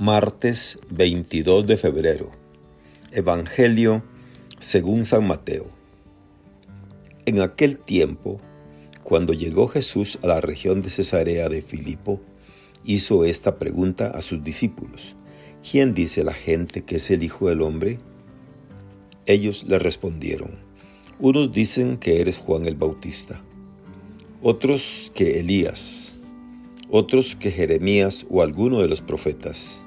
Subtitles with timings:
[0.00, 2.30] Martes 22 de febrero.
[3.12, 4.02] Evangelio
[4.58, 5.66] según San Mateo.
[7.26, 8.40] En aquel tiempo,
[9.02, 12.18] cuando llegó Jesús a la región de Cesarea de Filipo,
[12.82, 15.16] hizo esta pregunta a sus discípulos.
[15.70, 17.98] ¿Quién dice la gente que es el Hijo del Hombre?
[19.26, 20.52] Ellos le respondieron.
[21.18, 23.42] Unos dicen que eres Juan el Bautista,
[24.40, 26.18] otros que Elías,
[26.88, 29.84] otros que Jeremías o alguno de los profetas.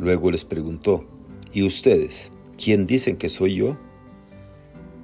[0.00, 1.04] Luego les preguntó,
[1.52, 3.76] ¿y ustedes, quién dicen que soy yo?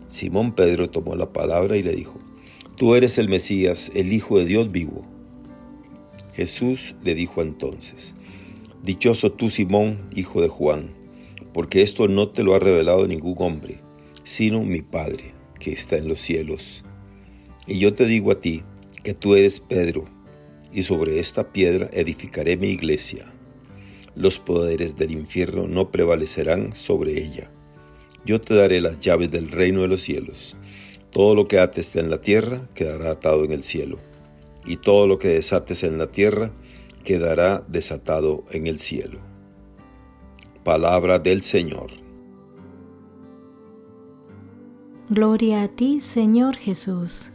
[0.07, 2.19] Simón Pedro tomó la palabra y le dijo,
[2.77, 5.03] Tú eres el Mesías, el Hijo de Dios vivo.
[6.33, 8.17] Jesús le dijo entonces,
[8.83, 10.95] Dichoso tú, Simón, hijo de Juan,
[11.53, 13.81] porque esto no te lo ha revelado ningún hombre,
[14.25, 16.85] sino mi Padre, que está en los cielos.
[17.67, 18.63] Y yo te digo a ti,
[19.03, 20.07] que tú eres Pedro,
[20.73, 23.36] y sobre esta piedra edificaré mi iglesia
[24.17, 27.51] los poderes del infierno no prevalecerán sobre ella.
[28.25, 30.57] Yo te daré las llaves del reino de los cielos.
[31.11, 33.99] Todo lo que ates en la tierra quedará atado en el cielo,
[34.65, 36.51] y todo lo que desates en la tierra
[37.05, 39.21] quedará desatado en el cielo.
[40.65, 41.91] Palabra del Señor.
[45.09, 47.31] Gloria a ti, Señor Jesús.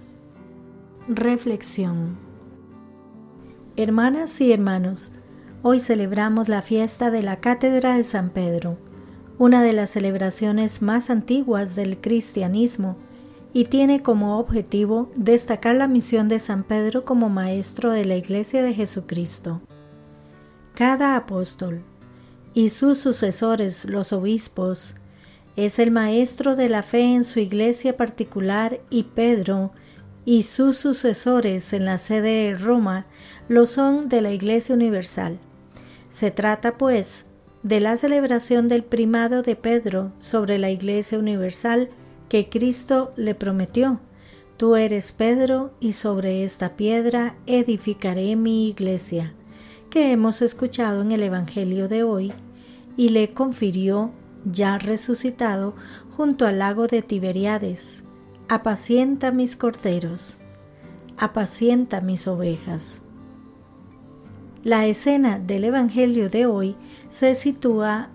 [1.08, 2.17] Reflexión.
[3.78, 5.13] Hermanas y hermanos,
[5.64, 8.80] Hoy celebramos la fiesta de la Cátedra de San Pedro,
[9.38, 12.98] una de las celebraciones más antiguas del cristianismo,
[13.53, 18.64] y tiene como objetivo destacar la misión de San Pedro como maestro de la Iglesia
[18.64, 19.62] de Jesucristo.
[20.73, 21.84] Cada apóstol
[22.56, 24.96] y sus sucesores, los obispos,
[25.56, 29.73] es el maestro de la fe en su iglesia particular y Pedro
[30.25, 33.06] y sus sucesores en la sede de Roma
[33.48, 35.40] lo son de la Iglesia Universal.
[36.12, 37.28] Se trata, pues,
[37.64, 41.90] de la celebración del primado de Pedro sobre la Iglesia Universal
[42.28, 44.02] que Cristo le prometió.
[44.58, 49.34] Tú eres Pedro y sobre esta piedra edificaré mi iglesia,
[49.90, 52.34] que hemos escuchado en el Evangelio de hoy,
[52.97, 54.12] y le confirió,
[54.44, 55.75] ya resucitado,
[56.18, 58.03] junto al lago de Tiberiades,
[58.50, 60.40] apacienta mis corderos,
[61.18, 63.03] apacienta mis ovejas.
[64.63, 66.75] La escena del Evangelio de hoy
[67.09, 68.09] se sitúa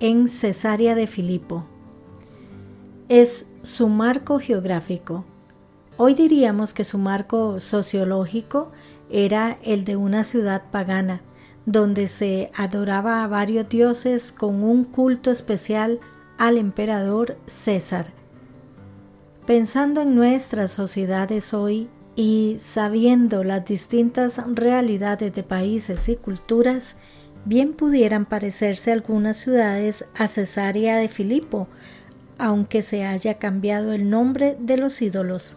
[0.00, 1.66] en Cesarea de Filipo.
[3.10, 5.26] Es su marco geográfico.
[5.98, 8.72] Hoy diríamos que su marco sociológico
[9.10, 11.20] era el de una ciudad pagana,
[11.66, 16.00] donde se adoraba a varios dioses con un culto especial
[16.38, 18.06] al emperador César.
[19.44, 21.90] Pensando en nuestras sociedades hoy,
[22.20, 26.96] y sabiendo las distintas realidades de países y culturas,
[27.46, 31.66] bien pudieran parecerse algunas ciudades a Cesarea de Filipo,
[32.36, 35.56] aunque se haya cambiado el nombre de los ídolos.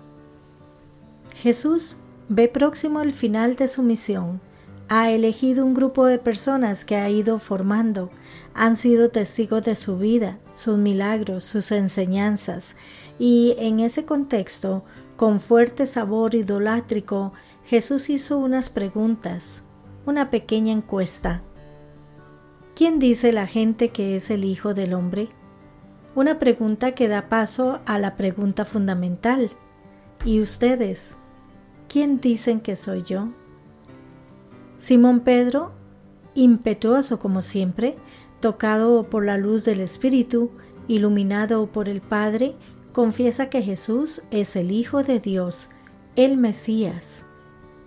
[1.35, 1.97] Jesús
[2.29, 4.40] ve próximo el final de su misión.
[4.88, 8.09] Ha elegido un grupo de personas que ha ido formando,
[8.53, 12.78] han sido testigos de su vida, sus milagros, sus enseñanzas,
[13.19, 14.85] y en ese contexto
[15.16, 17.34] con fuerte sabor idolátrico,
[17.66, 19.63] Jesús hizo unas preguntas,
[20.06, 21.44] una pequeña encuesta.
[22.75, 25.29] ¿Quién dice la gente que es el Hijo del Hombre?
[26.16, 29.52] Una pregunta que da paso a la pregunta fundamental.
[30.25, 31.18] ¿Y ustedes?
[31.88, 33.29] ¿Quién dicen que soy yo?
[34.78, 35.72] Simón Pedro,
[36.34, 37.96] impetuoso como siempre,
[38.40, 40.52] tocado por la luz del Espíritu,
[40.88, 42.56] iluminado por el Padre,
[42.93, 45.69] confiesa que Jesús es el Hijo de Dios,
[46.15, 47.25] el Mesías.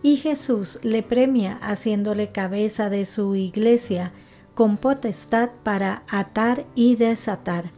[0.02, 4.12] Y Jesús le premia haciéndole cabeza de su iglesia
[4.54, 7.70] con potestad para atar y desatar.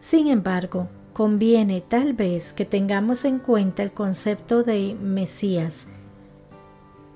[0.00, 5.88] Sin embargo, conviene tal vez que tengamos en cuenta el concepto de Mesías.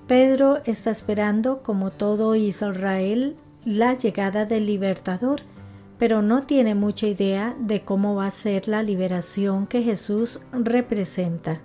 [0.06, 5.40] Pedro está esperando, como todo Israel, la llegada del libertador,
[5.98, 11.60] pero no tiene mucha idea de cómo va a ser la liberación que Jesús representa.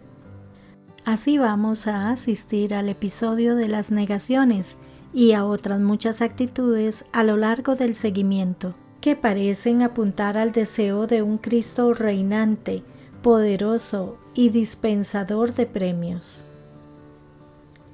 [1.03, 4.77] Así vamos a asistir al episodio de las negaciones
[5.13, 11.07] y a otras muchas actitudes a lo largo del seguimiento, que parecen apuntar al deseo
[11.07, 12.83] de un Cristo reinante,
[13.23, 16.45] poderoso y dispensador de premios.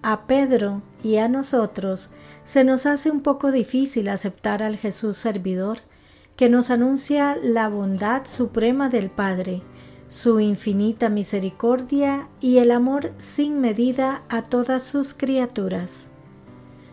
[0.03, 2.11] A Pedro y a nosotros
[2.43, 5.79] se nos hace un poco difícil aceptar al Jesús servidor,
[6.37, 9.63] que nos anuncia la bondad suprema del Padre,
[10.07, 16.09] su infinita misericordia y el amor sin medida a todas sus criaturas.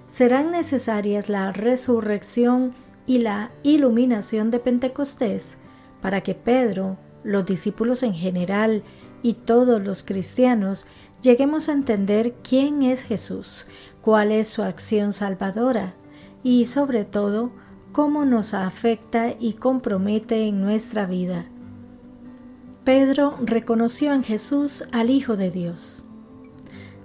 [0.06, 2.73] serán necesarias la resurrección
[3.06, 5.58] y la iluminación de Pentecostés
[6.00, 8.82] para que Pedro, los discípulos en general
[9.23, 10.87] y todos los cristianos
[11.20, 13.67] lleguemos a entender quién es Jesús,
[14.00, 15.94] cuál es su acción salvadora
[16.43, 17.50] y sobre todo
[17.94, 21.46] cómo nos afecta y compromete en nuestra vida.
[22.82, 26.05] Pedro reconoció en Jesús al Hijo de Dios.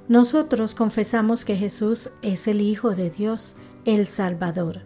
[0.07, 3.56] Nosotros confesamos que Jesús es el Hijo de Dios,
[3.86, 4.81] el Salvador,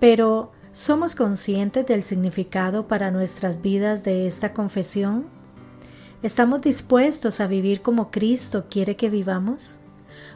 [0.00, 5.26] pero ¿somos conscientes del significado para nuestras vidas de esta confesión?
[6.20, 9.78] ¿Estamos dispuestos a vivir como Cristo quiere que vivamos?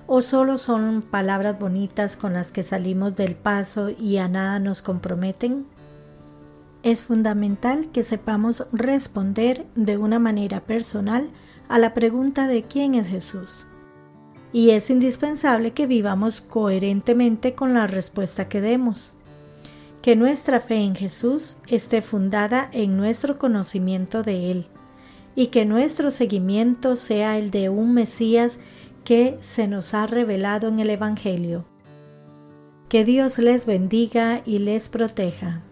[0.06, 4.82] ¿O solo son palabras bonitas con las que salimos del paso y a nada nos
[4.82, 5.66] comprometen?
[6.82, 11.30] Es fundamental que sepamos responder de una manera personal
[11.68, 13.66] a la pregunta de quién es Jesús
[14.52, 19.14] y es indispensable que vivamos coherentemente con la respuesta que demos.
[20.02, 24.66] Que nuestra fe en Jesús esté fundada en nuestro conocimiento de Él
[25.34, 28.60] y que nuestro seguimiento sea el de un Mesías
[29.04, 31.64] que se nos ha revelado en el Evangelio.
[32.88, 35.62] Que Dios les bendiga y les proteja.